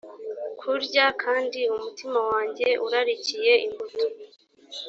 kurya 0.59 1.05
kandi 1.23 1.59
umutima 1.75 2.19
wanjye 2.31 2.67
urarikiye 2.85 3.53
imbuto 3.65 4.05